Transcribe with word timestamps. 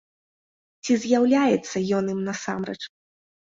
Ці 0.83 0.95
з'яўляецца 1.03 1.77
ён 1.99 2.09
ім 2.15 2.19
насамрэч? 2.31 2.81